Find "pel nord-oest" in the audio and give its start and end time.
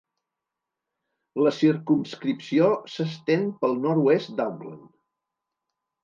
3.59-4.33